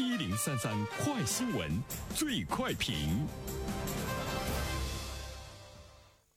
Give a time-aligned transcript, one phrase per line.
[0.00, 1.70] 一零三三快新闻，
[2.14, 2.94] 最快评。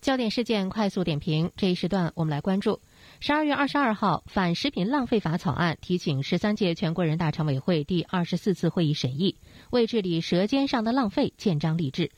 [0.00, 2.80] 焦点事件快速点评，这一时段我们来关注。
[3.20, 9.36] 十二月二十二号，反食品浪费法草案提请十三届全国人大常委会第二十四次会议审议，
[9.68, 12.10] 为治理舌尖上的浪费建章立制。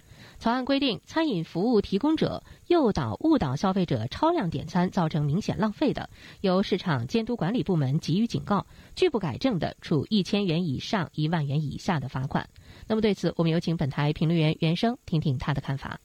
[0.42, 8.66] 草案规定，餐饮服务提供者诱导、误导消费者超量点餐，造成明显浪费的，由市场监督管理部门给予警告；
[8.96, 12.48] 拒不改正的，处一千元以上一万元以下的罚款。
[12.88, 16.00] 那么，对此，我们有请本台评论员袁生听听他的看法。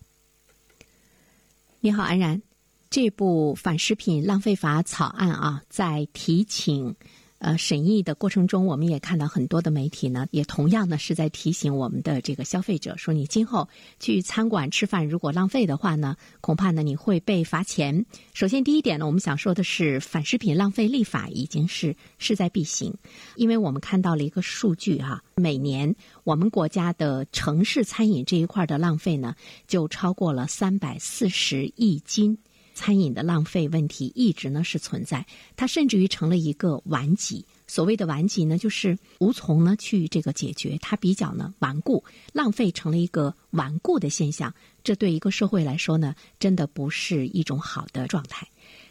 [1.80, 2.44] 你好，安然，
[2.92, 6.96] 这部反食品浪费法草案啊，在提请。
[7.40, 13.70] 呃，审议的过程中，我们也看到很多的媒体呢，也同样呢是在提醒我们的这个消费者说，你今后
[14.00, 18.06] 去餐馆吃饭，如果浪费的话呢，恐怕呢你会被罚钱。
[18.34, 22.92] 首先，第一点呢，我们想说的是，反食品浪费立法已经是势在必行，
[23.36, 29.36] 因为我们看到了一个数据哈，每年我们国家的城市餐饮这一块的浪费呢，
[29.68, 32.40] 就超过了三百四十亿斤。
[32.78, 35.26] 餐饮的浪费问题一直呢是存在，
[35.56, 37.44] 它甚至于成了一个顽疾。
[37.66, 42.04] 所谓的顽疾呢，就是无从呢去这个解决，它比较呢顽固，
[42.34, 44.54] 浪费成了一个顽固的现象。
[44.84, 48.48] 这对一个社会来说呢，真的不是一种好的状态。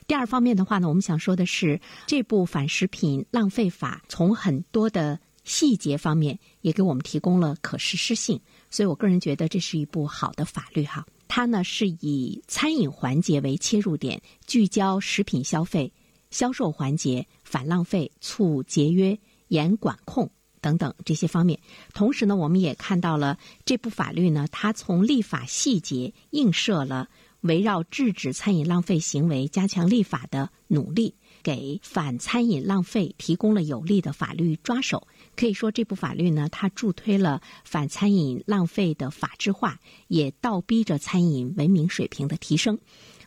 [0.09, 11.07] 第二方面的话呢，我们想说的是，这部反食品浪费法从很多的细节方面也给我们提供了可实施性，所以我个人觉得这是一部好的法律哈。
[11.37, 15.93] 它呢是以餐饮环节为切入点，聚焦食品消费、
[16.31, 20.31] 销售环节，反浪费、促节约、严管控
[20.63, 21.61] 等等这些方面。
[21.93, 27.11] 同时呢，我们也看到了这部法律呢，它从立法细节映射了
[27.47, 31.15] 围绕制止餐饮浪费行为加强立法的努力。
[31.43, 42.77] 给反餐饮浪费提供了有力的法律抓手，可以说这部法律呢，它助推了反餐饮浪费的法制化，也倒逼着餐饮文明水平的提升。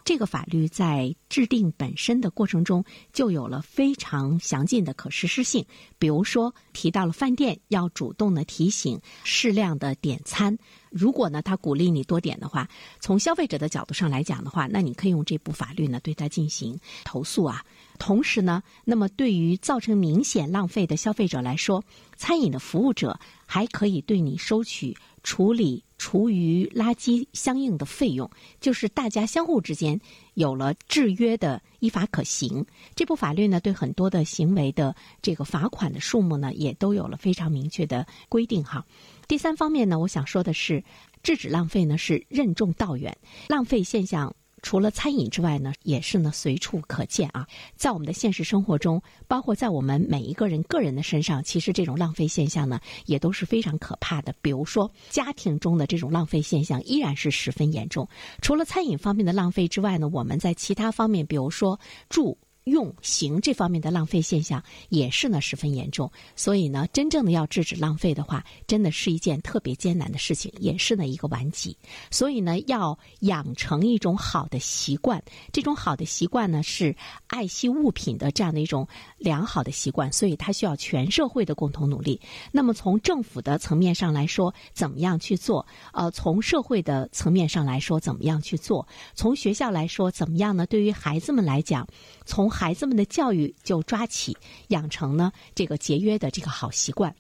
[0.04, 2.84] 这个法律在制定本身的过程中
[3.14, 5.66] 就有了非常详尽的可实施性。
[5.98, 10.58] 比如说，提到了饭店要主动的提醒适量的点餐。
[10.90, 12.68] 如果呢，他鼓励你多点的话，
[13.00, 17.64] 从消费者的角度上来讲的话，那你可以用这部法律呢对他进行投诉啊。
[18.00, 21.84] 同时呢，那么对于造成明显浪费的消费者来说，
[22.18, 25.84] 餐饮的服务者还可以对你收取处理。
[26.00, 30.00] 厨余垃圾相应的费用，就是大家相互之间
[30.34, 32.66] 有了制约的依法可行。
[32.96, 38.86] 这部法律呢，对很多的行为的这个罚款的数目呢，也都有了非常明确的规定哈。
[39.28, 40.82] 第三方面呢，我想说的是，
[41.22, 43.18] 制止浪费呢是任重道远，
[43.50, 44.34] 浪费现象。
[44.62, 47.48] 除了餐饮之外呢，也是呢随处可见啊。
[47.76, 54.34] 在我们的现实生活中，包括在我们每一个人个人的身上，其实这种浪费现象呢，也都是非常可怕的。
[54.42, 58.08] 比如说，家庭中的这种浪费现象依然是十分严重。
[58.42, 62.38] 除了餐饮方面的浪费之外呢，我们在其他方面，比如说住。
[62.70, 71.76] 用行这方面的浪费现象也是呢十分严重，所以呢，真正的要制止浪费的话，真的是一件特别艰难的事情，也是呢一个顽疾。
[72.10, 75.22] 所以呢，要养成一种好的习惯，
[75.52, 76.96] 这种好的习惯呢是
[77.28, 78.88] 爱惜物品的这样的一种
[79.18, 82.20] 良好的习惯，所以它需要全社会的共同努力。
[82.52, 85.66] 那么从政府的层面上来说，怎么样去做？
[85.94, 88.88] 呃，从社会的层面上来说，怎么样去做？
[89.16, 90.66] 从学校来说，怎么样呢？
[90.68, 91.88] 对于孩子们来讲，
[92.26, 94.36] 从孩子们的教育就抓起，
[94.68, 97.16] 养成呢这个节约的这个好习惯。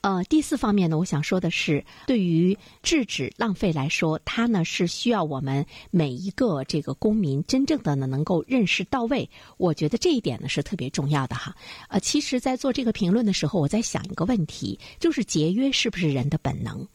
[0.00, 9.28] 呃，第四方面呢，我想说的是，对于制止浪费来说，它呢是需要我们每一个这个公民真正的呢能够认识到位。
[9.58, 11.54] 我觉得这一点呢是特别重要的哈。
[11.90, 16.88] 呃，其实，在做这个评论的时候，我在想一个问题，就是节约是不是人的本能？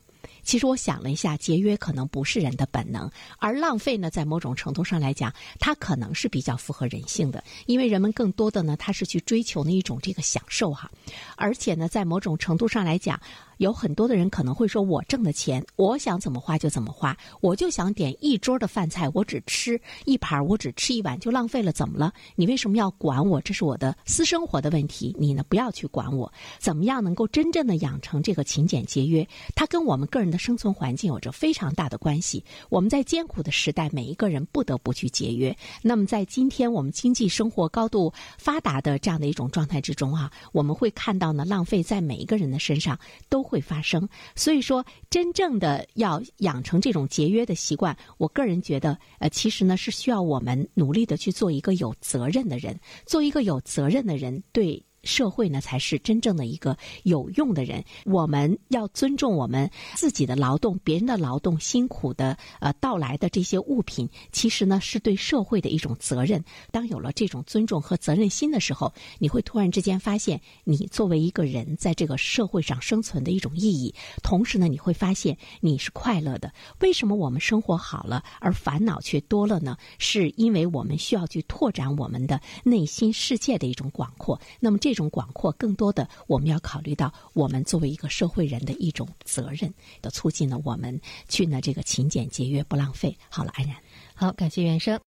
[0.49, 10.89] 其实我想了一下，节约可能不是人的本能，而浪费呢，在某种程度上来讲，它可能是比较符合人性的，因为人们更多的呢，他是去追求那一种这个享受哈，
[11.35, 13.21] 而且呢，在某种程度上来讲。
[13.59, 22.13] 有很多的人可能会说：“我挣的钱，我想怎么花就怎么花，我就想点一桌的饭菜，我只吃一盘，我只吃一碗就浪费了，怎么了？
[22.37, 23.41] 你为什么要管我？
[23.41, 26.31] 这是我的私生活的问题，你呢不要去管我。
[26.57, 29.27] 怎么样能够真正的养成这个勤俭节约？
[29.55, 32.41] 它跟我们个人的生存环境有着非常大的关系。
[32.69, 35.53] 我们在艰苦的时代，每一个人不得不去节约。
[35.81, 42.97] 那么在今天我们经济生活高度发达的这样的一种状态之中啊，我们会看到呢，浪费在每一个人的身上
[43.27, 43.48] 都。
[43.49, 57.83] 会发生，所以说，真正的要养成这种节约的习惯，我个人觉得，呃，其实呢是需要我们努力的去做一个有责任的人，做一个有责任的人，对社会呢才是真正的一个有用的人。
[58.05, 66.43] 我们要尊重我们自己的劳动，别人的劳动辛苦的呃到来的这些物品，其实呢是对社会的一种责任。
[66.71, 73.93] 当有了这种尊重和责任心的时候，你会突然之间发现，你作为一个人在这个社会上生存的一种意义。
[74.21, 76.53] 同时呢，你会发现你是快乐的。
[76.79, 79.77] 为什么我们生活好了，而烦恼却多了呢？
[79.97, 84.39] 是因为我们需要去拓展我们的内心世界的一种广阔。
[84.59, 89.71] 那么这这种广阔，更多的我们要考虑到我们作为一个社会人的一种责任，
[90.01, 93.15] 的促进了我们去呢这个勤俭节约不浪费。
[93.29, 93.75] 好了，安然，
[94.15, 94.97] 好，感谢袁生。